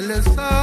que 0.00 0.06
le 0.06 0.22
sabe. 0.22 0.57